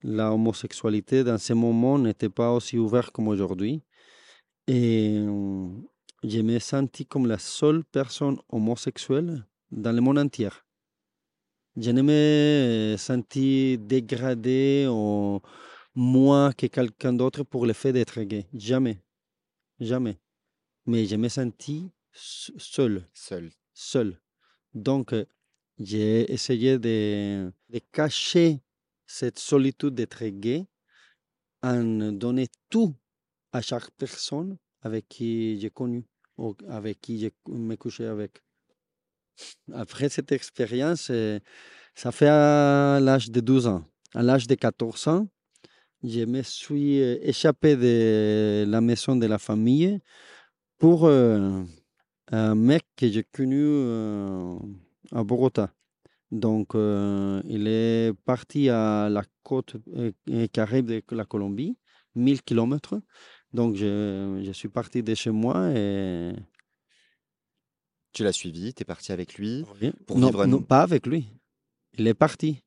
[0.02, 3.82] la homosexualité dans ces moments n'était pas aussi ouverte comme aujourd'hui.
[4.66, 5.68] Et euh,
[6.24, 10.48] je me senti comme la seule personne homosexuelle dans le monde entier.
[11.76, 15.40] Je ne me senti dégradé ou
[15.94, 18.46] moins que quelqu'un d'autre pour le fait d'être gay.
[18.54, 19.02] Jamais.
[19.80, 20.18] Jamais.
[20.86, 23.50] Mais je me senti s- seul seul.
[23.74, 24.20] seul.
[24.74, 25.24] Donc, euh,
[25.78, 28.60] j'ai essayé de, de cacher
[29.06, 30.66] cette solitude d'être gay
[31.62, 32.94] en donnant tout
[33.52, 36.04] à chaque personne avec qui j'ai connu
[36.38, 38.42] ou avec qui j'ai me couché avec.
[39.72, 41.38] Après cette expérience, euh,
[41.94, 43.84] ça fait à l'âge de 12 ans.
[44.14, 45.28] À l'âge de 14 ans,
[46.02, 49.98] je me suis euh, échappé de la maison de la famille
[50.78, 51.62] pour euh,
[52.28, 54.56] un mec que j'ai connu euh,
[55.12, 55.72] à Bogota.
[56.30, 59.76] Donc, euh, il est parti à la côte
[60.52, 61.76] caraïbe de la Colombie,
[62.14, 63.00] 1000 kilomètres.
[63.52, 66.32] Donc, je, je suis parti de chez moi et.
[68.12, 69.64] Tu l'as suivi, tu es parti avec lui.
[69.80, 69.90] Oui.
[70.06, 71.28] Pour non, vivre un- non, pas avec lui.
[71.98, 72.62] Il est parti.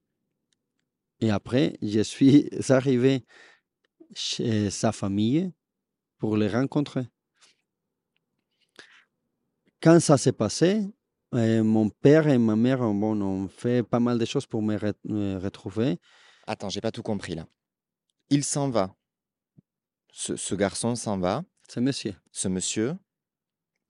[1.22, 3.26] Et après, je suis arrivé
[4.14, 5.52] chez sa famille
[6.18, 7.08] pour les rencontrer.
[9.82, 10.82] Quand ça s'est passé,
[11.36, 14.76] euh, mon père et ma mère bon, ont fait pas mal de choses pour me
[14.78, 15.98] re- me retrouver.
[16.48, 17.46] Attends, j'ai pas tout compris là.
[18.30, 18.96] Il s'en va.
[20.12, 21.44] Ce, ce garçon s'en va.
[21.68, 22.16] C'est monsieur.
[22.32, 22.96] Ce monsieur.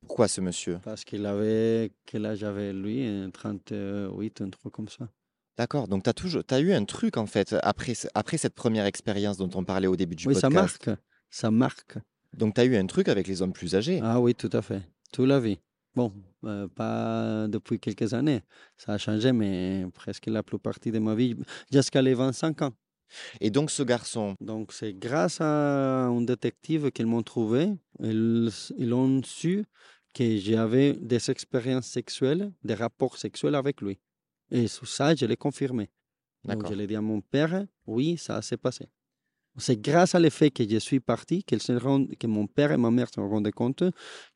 [0.07, 0.79] Pourquoi ce monsieur?
[0.83, 3.07] Parce qu'il avait, quel âge avait lui?
[3.07, 5.09] euh, 38, un truc comme ça.
[5.57, 9.37] D'accord, donc tu as as eu un truc en fait après après cette première expérience
[9.37, 10.85] dont on parlait au début du Oui, ça podcast.
[10.85, 11.97] marque, ça marque.
[12.37, 14.01] Donc tu as eu un truc avec les hommes plus âgés?
[14.03, 14.81] Ah oui, tout à fait,
[15.13, 15.59] toute la vie.
[15.95, 16.11] Bon,
[16.43, 18.41] heu, pas depuis quelques années,
[18.75, 21.35] ça a changé, mais presque la plus partie de ma vie,
[21.71, 22.73] jusqu'à les 25 ans.
[23.39, 29.21] Et donc ce garçon Donc c'est grâce à un détective qu'ils m'ont trouvé, ils ont
[29.23, 29.63] su
[30.13, 33.99] que j'avais des expériences sexuelles, des rapports sexuels avec lui
[34.51, 35.89] et sur ça, je l'ai confirmé.
[36.45, 38.87] Donc je l'ai dit à mon père: «Oui, ça s'est passé».
[39.57, 42.71] C'est grâce à le fait que je suis parti qu'ils se rendent que mon père
[42.73, 43.83] et ma mère se rendaient compte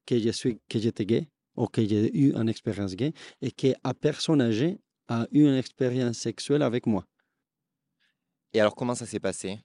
[0.06, 3.94] que je suis que j'étais gay ou que j'ai eu une expérience gay et qu'à
[4.00, 7.06] personne âgée a eu une expérience sexuelle avec moi.
[8.54, 9.60] Et alors comment ça s'est passé?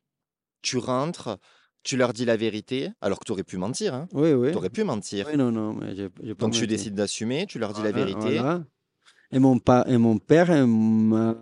[0.62, 1.38] Tu rentres,
[1.83, 4.09] tu leur dis la vérité, alors que tu aurais pu mentir, hein?
[4.12, 4.52] Oui, oui.
[4.52, 5.26] Tu aurais pu mentir.
[5.30, 5.94] Oui, non, non, mais
[6.38, 8.37] Donc tu décides d'assumer, tu leur dis la vérité.
[8.37, 8.64] voilà.
[9.34, 11.34] Et mon pa et mon père, m'a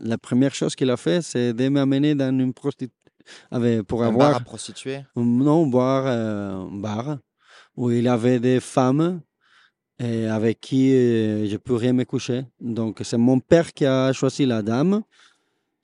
[0.00, 2.90] la première chose qu'il a fait, c'est de m'amener dans une prostit
[3.52, 5.04] avec pour Un bar à avoir prostituées?
[5.14, 7.18] non, boire, heu, un bar
[7.76, 9.20] où il avait des femmes
[10.00, 12.46] et avec qui, heu, je pourrais me coucher.
[12.60, 15.02] Donc c'est mon père qui a choisi la dame.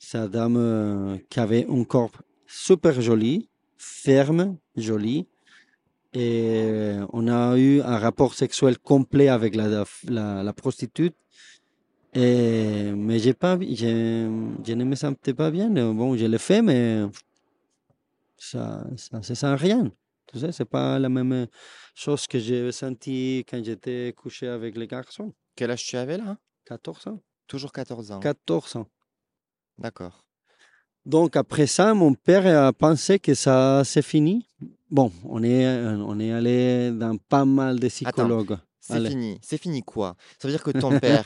[0.01, 2.11] Sa dame, qui avait un corps
[2.49, 5.29] super joli, ferme, joli
[6.13, 11.15] et on a eu un rapport sexuel complet avec la la la prostitute
[12.15, 15.71] et mais j'ai pas je je ne me sentais pas bien.
[15.71, 17.05] Bon, je l'ai fait, mais
[18.37, 19.93] ça ça se sent rien.
[20.27, 21.47] Tu sais, c'est pas la même
[21.95, 25.33] chose que j'ai senti quand j'étais couché avec les garçons.
[25.57, 26.39] Quel âge tu avais là?
[26.67, 27.21] 14 ans.
[27.49, 28.21] Toujours 14 ans.
[28.21, 28.87] 14 ans.
[29.79, 30.25] D'accord.
[31.07, 34.47] Donc après ça, mon père a pensé que ça c'est fini.
[34.91, 38.59] Bon, on est on est allé dans pas mal de Attends, psychologues.
[38.81, 39.39] c'est fini.
[39.43, 40.17] C'est fini quoi?
[40.39, 41.25] Ça veut dire que ton père,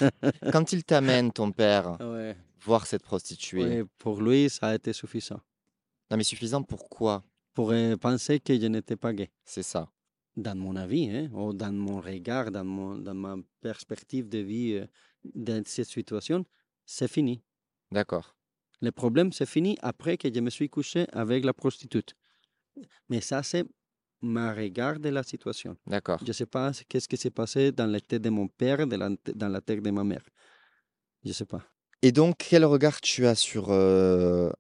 [0.53, 5.41] quand il t'amène ton père Ouais, voir cette prostituée pour lui, ça a été suffisant.
[6.11, 7.25] non mais suffisant pourquoi?
[7.55, 9.31] Pour, heu, penser que je n'étais pas gay.
[9.45, 9.89] C'est ça.
[10.37, 14.73] Dans mon avis, hein, ou dans mon regard, dans mon dans ma perspective de vie,
[14.75, 14.89] heu,
[15.35, 16.45] dans cette situation,
[16.85, 17.41] c'est fini.
[17.93, 18.35] D'accord.
[18.81, 22.15] Le problème, c'est fini après que je me suis couché avec la prostitute.
[23.09, 23.65] Mais ça, c'est
[24.21, 25.77] ma regard de la situation.
[25.87, 26.21] D'accord.
[26.27, 28.97] Je sais pas ce qu'est-ce qui s'est passé dans la tête de mon père, de
[28.97, 30.25] la dans la tête de ma mère.
[31.25, 31.63] Je sais pas.
[32.03, 34.53] Et donc quel regard tu as sur, heu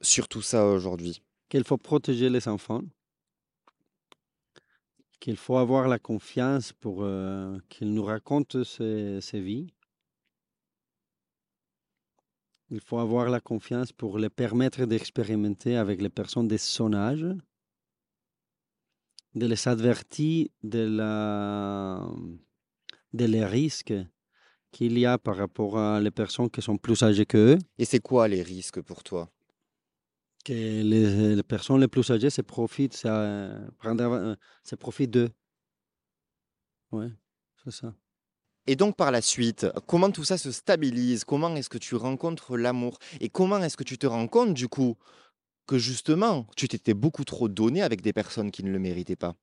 [0.00, 1.22] sur tout ça aujourd'hui?
[1.48, 2.82] Qu'il faut protéger les enfants.
[5.20, 9.74] Qu'il faut avoir la confiance pour, heu, qu'ils nous racontent ses ses vies.
[12.70, 17.26] Il faut avoir la confiance pour les permettre d'expérimenter avec les personnes de son âge.
[19.34, 22.08] De les avertir de la
[23.12, 23.94] de les risques
[24.70, 27.58] qu'il y a par rapport à les personnes qui sont plus âgées qu'eux.
[27.78, 29.28] Et c'est quoi les risques pour toi?
[30.44, 35.30] Que les les personnes les plus âgées se profitent, ça prendre avan se profitent d'eux.
[36.92, 37.10] Ouais,
[37.64, 37.94] c'est ça.
[38.70, 41.24] Et donc par la suite, comment tout ça se stabilise?
[41.24, 43.00] Comment est-ce que tu rencontres l'amour?
[43.20, 44.94] Et comment est-ce que tu te rends compte du coup
[45.66, 49.34] que justement, tu t'étais beaucoup trop donné avec des personnes qui ne le méritaient pas?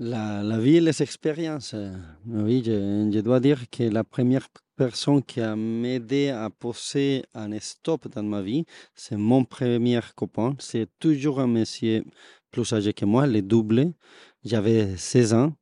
[0.00, 1.92] La vie et les expériences, heu,
[2.26, 8.08] oui, je dois dire que la première personne qui a m'aidé à poser un stop
[8.08, 8.64] dans ma vie,
[8.96, 10.56] c'est mon premier copain.
[10.58, 12.02] C'est toujours un monsieur
[12.50, 13.92] plus âgé que moi, le double.
[14.42, 15.52] J'avais 16 ans.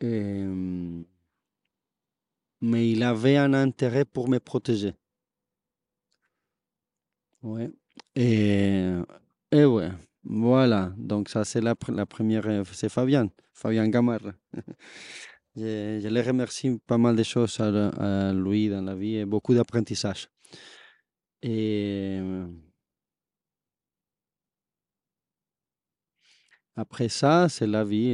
[0.00, 1.04] Hem
[2.62, 4.94] mais il avait un intérêt pour me protéger.
[7.42, 7.70] Ouais
[8.16, 8.90] et
[9.52, 9.90] et ouais,
[10.24, 14.32] voilà, donc ça c'est la la première, heu, c'est Fabian, Fabian Gamarra.
[15.56, 19.54] Je je le remercie pas mal de choses à lui dans la vie et beaucoup
[19.54, 20.28] d'apprentissage.
[21.42, 22.20] Et
[26.76, 28.10] après ça, c'est la vie,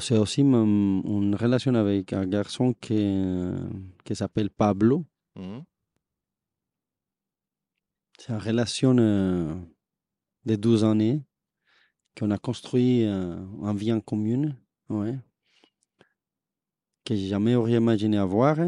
[0.00, 3.16] c'est aussi une relation avec un garçon qui,
[4.04, 5.04] qui s'appelle Pablo.
[5.36, 5.60] Mmh.
[8.18, 9.54] C'est une relation, heu,
[10.44, 11.22] de 12 années
[12.18, 14.56] qu'on a construit, en vie en commune,
[14.88, 15.16] ouais.
[17.04, 18.58] Que jamais aurais imaginé avoir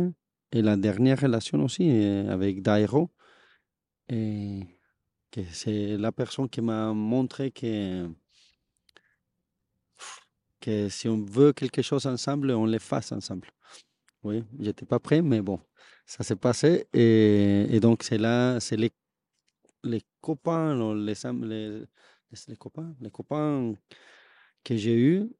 [0.53, 3.11] et la dernière relation aussi, avec Dairo
[4.09, 4.61] et
[5.31, 8.09] que c'est la personne qui m'a montré que
[10.61, 13.49] que si on veut quelque chose ensemble, on le fasse ensemble.
[14.23, 15.61] Oui, j'étais pas prêt, mais bon,
[16.07, 18.93] ça s'est passé et donc c'est là, c'est les
[19.85, 21.87] les copains, les les
[22.49, 23.75] les copains les copains
[24.65, 25.31] que j'ai eus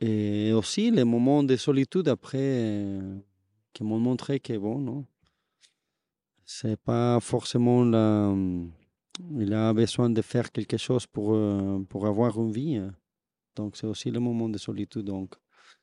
[0.00, 3.18] Et aussi les moments de solitude après euh,
[3.72, 5.06] qui m'ont montré que bon, non,
[6.44, 8.34] c'est pas forcément la.
[9.38, 12.80] Il a besoin de faire quelque chose pour, euh, pour avoir une vie.
[13.56, 15.04] Donc, c'est aussi le moment de solitude.
[15.04, 15.34] Donc,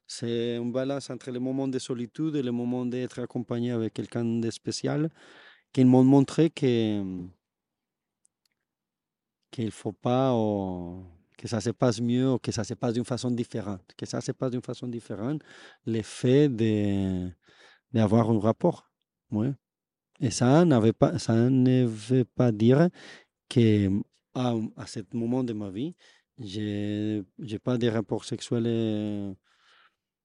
[0.08, 4.25] c'est un balance entre les moments de solitude et le moment d'être accompagné avec quelqu'un
[4.25, 5.10] de spécial
[5.71, 7.03] qui m'ont montré que
[9.51, 11.03] qu'il faut pas oh,
[11.38, 13.82] que ça se passe mieux ou que ça se passe d'une façon différente.
[13.97, 15.41] Que ça se passe d'une façon différente,
[15.86, 17.29] le fait de
[17.93, 18.91] d'avoir un rapport.
[19.32, 19.53] Ouais.
[20.19, 22.89] Et ça n'avait pas, ça ne veut pas dire
[23.49, 23.89] que
[24.36, 25.95] à, à ce moment de ma vie,
[26.39, 29.34] j'ai j'ai pas de rapport sexuel euh,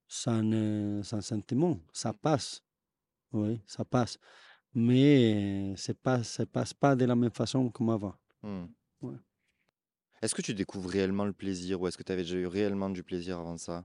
[0.08, 1.80] sans, euh, sans sentiment.
[1.92, 2.62] Ça passe.
[3.32, 4.18] Oui, ça passe.
[4.74, 8.14] Mais euh, c'est pas, ça passe pas de la même façon comme avant.
[8.42, 8.66] Hmm.
[9.02, 9.16] Ouais.
[10.22, 12.90] Est-ce que tu découvres réellement le plaisir ou est-ce que tu avais déjà eu réellement
[12.90, 13.84] du plaisir avant ça?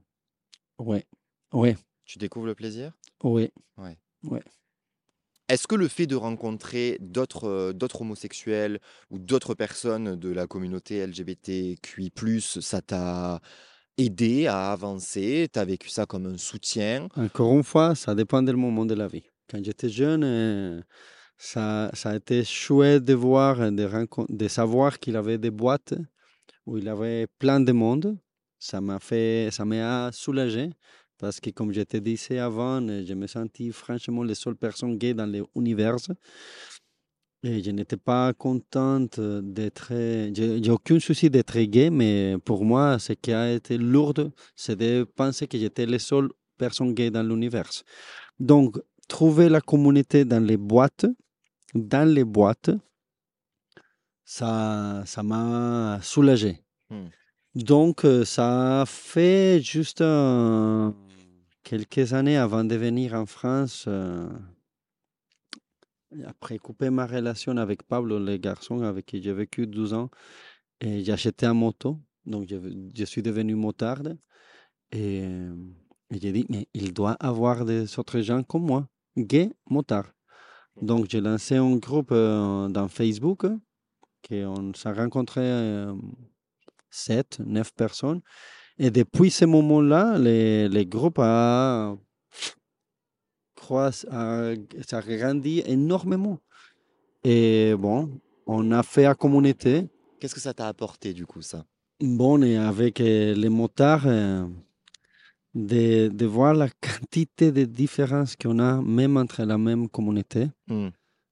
[0.79, 1.05] Ouais,
[1.53, 2.91] ouais, Tu découvres le plaisir?
[3.23, 3.97] Ouais, Ouais.
[4.23, 4.43] ouais.
[5.49, 10.45] Est-ce que le fait de rencontrer d'autres euh, d'autres homosexuels ou d'autres personnes de la
[10.45, 13.41] communauté LGBTQI+, ça t'a
[13.97, 15.47] aidé à avancer?
[15.51, 17.07] Tu as vécu ça comme un soutien?
[17.15, 19.23] Encore une fois, ça dépend du moment de la vie.
[19.49, 20.81] Quand j'étais jeune, euh,
[21.35, 25.95] ça, ça a été chouette de voir, de, de savoir qu'il avait des boîtes
[26.67, 28.19] où il avait plein de monde.
[28.59, 30.69] Ça m'a fait, ça m'a soulagé
[31.19, 34.97] parce que, comme je te disais avant, euh, je me sentis franchement la seule personne
[34.97, 35.97] gay dans l'univers.
[37.43, 39.93] Et je n'étais pas contente d'être.
[40.33, 45.05] J'ai aucun souci d'être gay, mais pour moi, ce qui a été lourd, c'est de
[45.15, 47.69] penser que j'étais la seule personne gay dans l'univers.
[48.39, 48.77] Donc,
[49.07, 51.05] trouver la communauté dans les boîtes,
[51.73, 52.71] dans les boîtes,
[54.25, 56.61] ça, ça m'a soulagé.
[56.89, 57.07] Hmm.
[57.55, 60.91] Donc, euh, ça fait juste euh,
[61.63, 63.85] quelques années avant de venir en France.
[63.87, 64.29] euh,
[66.25, 70.09] après couper ma relation avec Pablo, le garçon avec qui j'ai vécu 12 ans,
[70.81, 71.99] j'ai acheté un moto.
[72.25, 74.17] Donc, je, suis devenu motarde.
[74.91, 75.23] Et,
[76.11, 80.11] j'ai dit, mais il doit avoir des autres gens comme moi, gays motards.
[80.81, 83.45] Donc, j'ai lancé un groupe euh, dans Facebook,
[84.23, 85.93] que on s'est rencontré euh,
[86.89, 88.21] 7, 9 personnes.
[88.81, 91.97] Et depuis ce moment-là, le, le groupe a,
[93.55, 96.39] croisse- a, a grandi énormément.
[97.23, 98.09] Et bon,
[98.47, 99.89] on a fait la communauté.
[100.19, 101.65] Qu'est-ce que ça t'a apporté du coup ça?
[101.99, 104.47] Bon, et avec euh, les motards, euh,
[105.53, 110.89] de, de voir la quantité de différences qu'on a, même entre la même communauté, Hmm.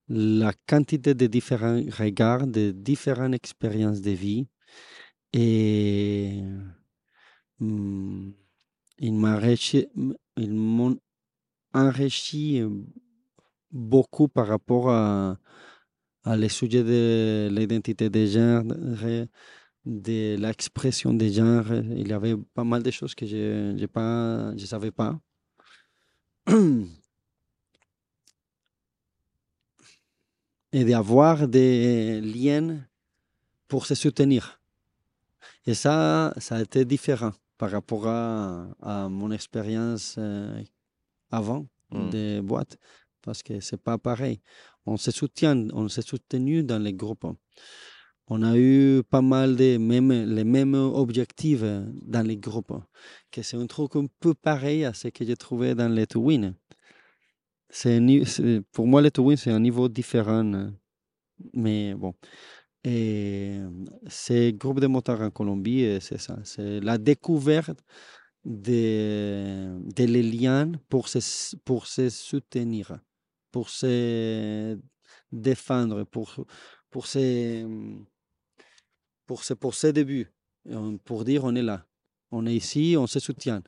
[0.10, 4.48] la quantité de différents regards, de différentes expériences de vie.
[5.32, 6.42] Et
[7.62, 8.34] hum,
[9.00, 9.88] ils m'ont enrichi,
[10.38, 10.98] ils m'ont
[11.74, 12.70] enrichi euh,
[13.72, 15.38] beaucoup par rapport à,
[16.24, 19.28] à les sujets de l'identité de genre, de
[19.88, 21.72] de l'expression des genres.
[21.74, 25.20] Il y avait pas mal de choses que je ne pas, je savais pas.
[30.74, 32.86] Et d'avoir des liens
[33.70, 34.62] pour se soutenir.
[35.66, 40.62] Et ça, ça a été différent par rapport à, à mon expérience euh,
[41.32, 42.10] avant Mm.
[42.10, 42.78] des boîtes,
[43.22, 44.42] parce que c'est pas pareil.
[44.86, 47.26] On se soutient, on s'est soutenu dans les groupes.
[48.30, 52.74] On a eu pas mal de mêmes, les mêmes objectifs euh, dans les groupes,
[53.32, 56.56] que c'est un truc un peu pareil à ce que j'ai trouvé dans les Twin.
[57.70, 58.02] C'est
[58.72, 60.70] pour moi, les Twin, c'est un niveau différent, euh,
[61.54, 62.14] mais bon.
[62.84, 63.70] Et euh,
[64.08, 67.84] ces groupes de motards en Colombie, c'est ça, c'est la découverte
[68.46, 73.00] des, de les liens pour se, pour se soutenir,
[73.52, 74.80] pour se
[75.32, 76.34] défendre, pour,
[76.90, 77.66] pour se,
[79.26, 80.32] pour se, pour ses débuts,
[81.04, 81.86] pour dire on est là,
[82.32, 83.62] on est ici, on se soutient.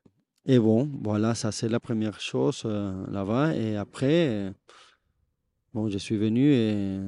[0.45, 3.56] Et bon, voilà, ça c'est la première chose euh, là-bas.
[3.56, 4.54] Et après,
[5.74, 7.00] bon, je suis venu et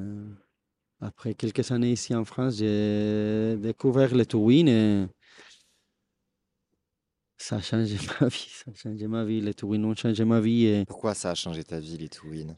[1.01, 5.05] après quelques années ici en France, j'ai découvert les Twin et
[7.37, 8.47] ça a changé ma vie.
[8.53, 9.41] Ça a changé ma vie.
[9.41, 10.65] Les Twin ont changé ma vie.
[10.65, 12.55] et- Pourquoi ça a changé ta vie, les Twins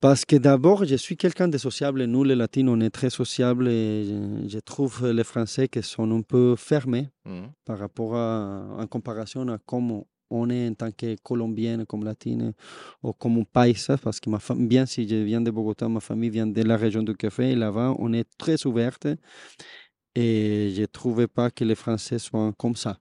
[0.00, 2.04] Parce que d'abord, je suis quelqu'un de sociable.
[2.04, 6.10] Nous, les Latins, on est très sociable et je, je trouve les Français qui sont
[6.10, 7.48] un peu fermés Hmm.
[7.64, 12.52] par rapport à, en comparaison à comment on est en tant que Colombienne, comme Latine,
[13.02, 16.00] ou comme un paisa, parce que ma famille, bien si je viens de Bogota, ma
[16.00, 19.06] famille vient de la région du café, et là-bas, on est très ouverte,
[20.14, 22.98] et je ne trouvais pas que les Français soient comme ça.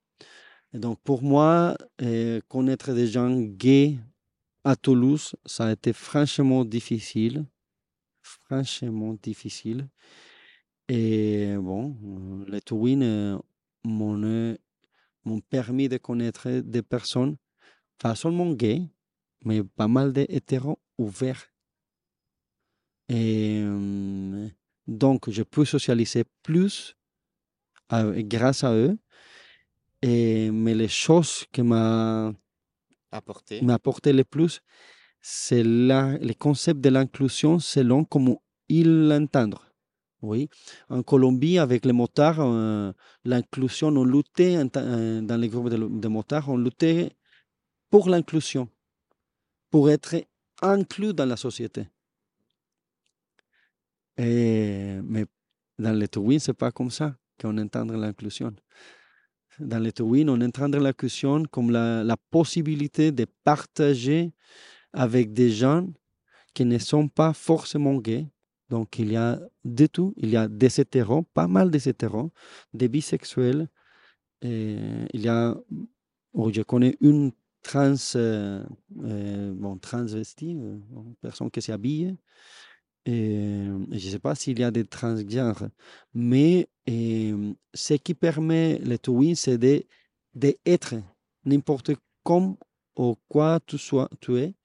[0.74, 3.98] Donc pour moi, euh, connaître des gens gays
[4.66, 7.46] à Toulouse, ça a été franchement difficile.
[8.22, 9.88] Franchement difficile.
[10.90, 11.96] Et bon,
[12.48, 13.38] les Twins euh,
[13.86, 14.56] m'ont euh,
[15.26, 17.38] m'ont permis de connaître des personnes,
[17.98, 18.84] pas seulement gays,
[19.44, 21.52] mais pas mal d'hétéros ouverts.
[23.10, 24.48] Et euh,
[24.88, 26.96] donc, je peux socialiser plus
[27.90, 28.98] à- grâce à eux.
[30.02, 32.34] Et, mais les choses qui m'a
[33.12, 33.62] Apporté.
[33.70, 34.62] apporté le plus,
[35.22, 39.56] c'est le concept de l'inclusion selon comment ils l'entendent.
[40.26, 40.50] Oui,
[40.90, 42.92] en Colombie, avec les motards, euh,
[43.24, 47.12] l'inclusion, on luttait euh, dans les groupes de, motards, on luttait
[47.90, 48.68] pour l'inclusion,
[49.70, 50.16] pour être
[50.62, 51.88] inclus dans la société.
[54.18, 55.26] Mais
[55.78, 58.56] dans les Towin, ce n'est pas comme ça qu'on entend l'inclusion.
[59.60, 64.32] Dans les Towin, on entend l'inclusion comme la possibilité de partager
[64.94, 65.88] avec des gens
[66.54, 68.28] qui ne sont pas forcément gays.
[68.70, 70.14] Donc, il y a de tout.
[70.18, 72.32] Il y a des hétéros, pas mal des hétéros,
[72.74, 73.68] des bisexuels.
[74.42, 74.78] Et
[75.14, 75.56] il y a,
[76.34, 77.32] oh, je connais une
[77.66, 78.64] trans, euh,
[79.04, 82.16] euh, bon, transvestie, euh, une personne qui s'habille.
[83.06, 85.70] Et je ne sais pas s'il y a des transgenres,
[86.14, 89.60] mais ce qui permet le twin, c'est
[90.34, 90.96] d'être
[91.46, 91.92] n'importe
[92.24, 92.58] comme
[92.98, 94.56] ou quoi tu, sois, tu es,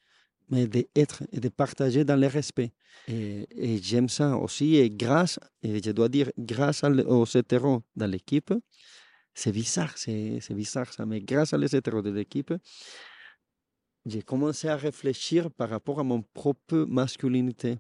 [0.49, 2.73] mais d'être et de partager dans le respect.
[3.09, 8.07] Et, et j'aime ça aussi, et grâce, et je dois dire, grâce aux hétéros dans
[8.07, 8.53] l'équipe,
[9.35, 12.53] c'est bizarre, c'est bizarre ça, mais grâce les hétéros de l'équipe,
[14.07, 17.79] j'ai commencé à réfléchir par rapport à mon propre masculinité,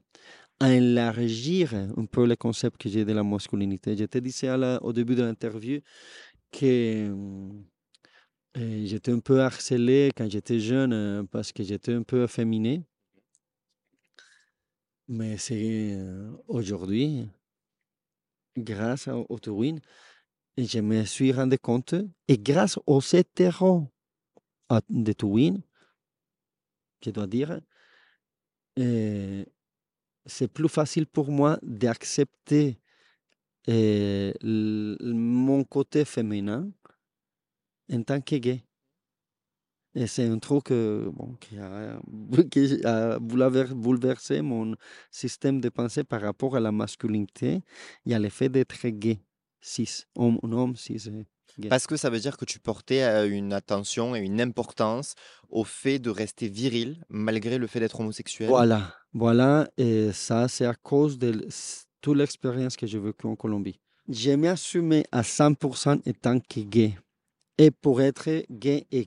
[0.58, 3.96] à élargir un peu le concept que j'ai de la masculinité.
[3.96, 4.50] Je te disais
[4.82, 5.80] au début de l'interview
[6.52, 7.14] que
[8.54, 12.84] j'étais un peu harcelé quand j'étais jeune euh, parce que j'étais un peu efféminé.
[15.12, 17.28] Mais c'est euh, aujourd'hui,
[18.56, 19.38] grâce au, au
[20.56, 21.96] je me suis rendu compte,
[22.28, 23.88] et grâce aux hétéros
[24.88, 25.60] de Twin,
[27.04, 27.60] je dois dire,
[28.78, 29.44] euh,
[30.26, 32.78] c'est plus facile pour moi d'accepter
[33.68, 36.70] euh, mon côté féminin
[37.92, 38.64] en tant que gay.
[39.94, 42.00] Et c'est un truc euh, bon, qui, a,
[42.50, 44.74] qui a bouleversé mon
[45.10, 47.62] système de pensée par rapport à la masculinité
[48.06, 49.18] et à l'effet d'être gay,
[49.60, 51.08] cis, homme, un homme cis.
[51.58, 51.68] Gay.
[51.68, 55.14] Parce que ça veut dire que tu portais euh, une attention et une importance
[55.48, 58.48] au fait de rester viril malgré le fait d'être homosexuel.
[58.48, 61.48] Voilà, voilà, et ça c'est à cause de
[62.00, 63.80] toute l'expérience que j'ai vécue en Colombie.
[64.08, 66.94] Je m'assumais à 100% en tant que gay.
[67.60, 69.06] Et pour être gay et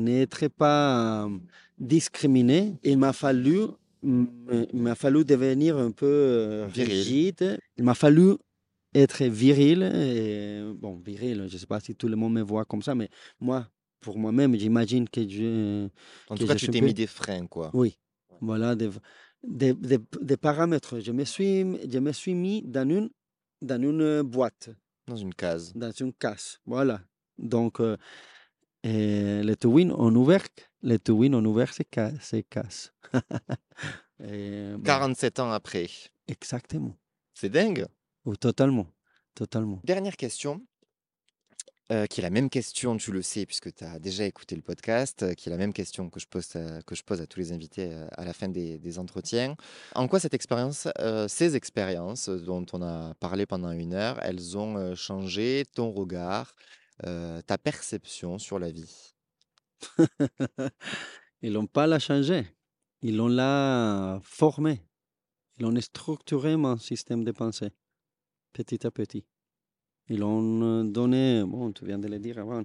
[0.00, 1.38] n'être pas euh,
[1.78, 3.60] discriminé, il m'a fallu,
[4.02, 7.60] il m'a fallu devenir un peu euh, rigide.
[7.76, 8.32] Il m'a fallu
[8.92, 9.84] être viril.
[9.84, 12.96] Et, bon, viril, je ne sais pas si tout le monde me voit comme ça,
[12.96, 13.68] mais moi,
[14.00, 15.86] pour moi-même, j'imagine que je.
[16.28, 17.70] En tout cas, tu t'es mis des freins, quoi.
[17.72, 17.96] Oui,
[18.40, 18.90] voilà, des,
[19.44, 20.98] des, des, des, paramètres.
[20.98, 23.10] Je me, suis, je me suis mis dans une,
[23.60, 24.70] dans une boîte.
[25.06, 25.72] Dans une case.
[25.76, 27.00] Dans une case, voilà.
[27.38, 27.96] Donc, euh,
[28.82, 30.46] les Twin ont ouvert,
[30.82, 32.92] les Twin ont ouvert ces, ca ces cases.
[34.24, 34.82] et, bon.
[34.82, 35.88] 47 ans après.
[36.28, 36.96] Exactement.
[37.34, 37.86] C'est dingue.
[38.24, 38.86] Oui, totalement.
[39.34, 39.80] Totalement.
[39.84, 40.60] Dernière question,
[41.90, 44.62] euh, qui est la même question, tu le sais, puisque tu as déjà écouté le
[44.62, 47.26] podcast, euh, qui est la même question que je pose à, que je pose à
[47.26, 49.56] tous les invités euh, à la fin des, des entretiens.
[49.94, 54.56] En quoi cette expérience, euh, ces expériences dont on a parlé pendant une heure, elles
[54.56, 56.54] ont euh, changé ton regard,
[57.04, 59.14] euh, ta perception sur la vie?
[61.42, 62.46] Ils n'ont pas la changé,
[63.02, 64.80] ils l'ont la formé,
[65.58, 67.72] ils ont structuré mon système de pensée,
[68.52, 69.24] petit à petit.
[70.08, 72.62] Ils l'ont donné, bon, tu viens de le dire avant,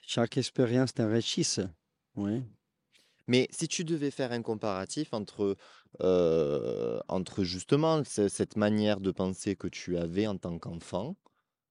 [0.00, 1.60] chaque expérience t'enrichisse.
[2.14, 2.42] Oui.
[3.26, 5.56] Mais si tu devais faire un comparatif entre,
[6.00, 11.16] euh, entre justement cette manière de penser que tu avais en tant qu'enfant,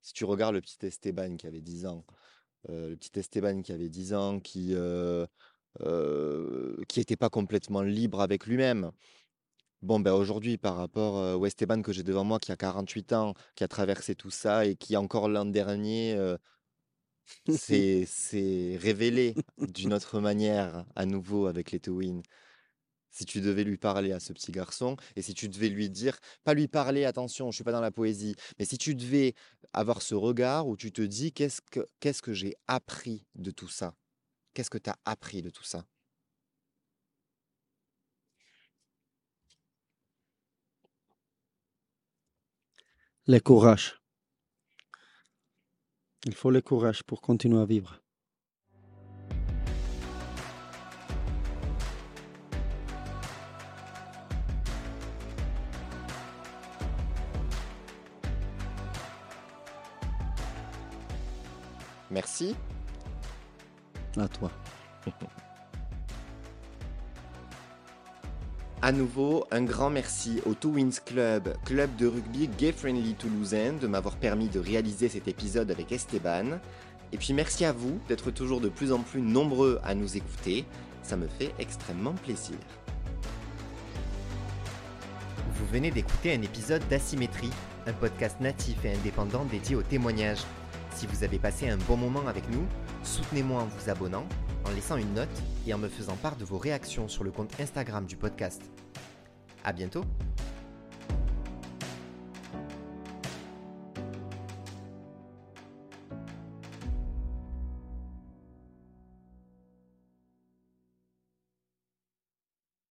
[0.07, 2.05] si tu regardes le petit Esteban qui avait 10 ans,
[2.69, 4.73] euh, le petit Esteban qui avait 10 ans, qui
[5.81, 8.91] euh, qui n'était pas complètement libre avec lui-même.
[9.83, 13.13] Bon, ben aujourd'hui, par rapport euh, au Esteban que j'ai devant moi, qui a 48
[13.13, 16.35] ans, qui a traversé tout ça et qui, encore l'an dernier, euh,
[17.47, 22.23] s'est révélé d'une autre manière à nouveau avec les Twins.
[23.11, 26.17] Si tu devais lui parler à ce petit garçon, et si tu devais lui dire,
[26.43, 29.33] pas lui parler, attention, je suis pas dans la poésie, mais si tu devais
[29.73, 33.67] avoir ce regard où tu te dis qu'est-ce que, qu'est-ce que j'ai appris de tout
[33.69, 33.95] ça?
[34.53, 35.85] Qu'est-ce que tu as appris de tout ça?
[43.27, 44.01] Le courage.
[46.25, 48.01] Il faut le courage pour continuer à vivre.
[62.39, 62.55] Merci.
[64.17, 64.51] À toi.
[68.79, 73.73] À nouveau, un grand merci au Two Wins Club, club de rugby gay friendly toulousain,
[73.73, 76.59] de m'avoir permis de réaliser cet épisode avec Esteban.
[77.11, 80.63] Et puis merci à vous d'être toujours de plus en plus nombreux à nous écouter.
[81.01, 82.57] Ça me fait extrêmement plaisir.
[85.53, 87.51] Vous venez d'écouter un épisode d'Asymétrie,
[87.87, 90.45] un podcast natif et indépendant dédié aux témoignages.
[90.91, 92.65] Si vous avez passé un bon moment avec nous,
[93.03, 94.25] soutenez-moi en vous abonnant,
[94.65, 95.29] en laissant une note
[95.65, 98.61] et en me faisant part de vos réactions sur le compte Instagram du podcast.
[99.63, 100.03] À bientôt!